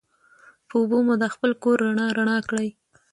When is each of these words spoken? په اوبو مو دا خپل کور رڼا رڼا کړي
په 0.67 0.73
اوبو 0.81 0.97
مو 1.05 1.13
دا 1.21 1.27
خپل 1.35 1.51
کور 1.63 1.77
رڼا 1.85 2.07
رڼا 2.17 2.37
کړي 2.49 2.69